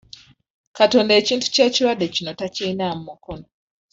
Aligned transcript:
Katonda 0.77 1.13
ekintu 1.21 1.45
ky'ekirwadde 1.53 2.05
kino 2.15 2.31
takirinaamu 2.39 3.01
mukono. 3.07 3.45